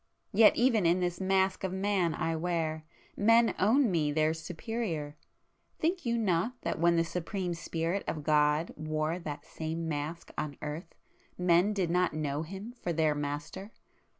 [0.33, 6.17] Yet even in this mask of man I wear, men own me their superior,—think you
[6.17, 10.57] not that when [p 467] the Supreme Spirit of God wore that same mask on
[10.63, 10.95] earth,
[11.37, 13.69] men did not know Him for their Master?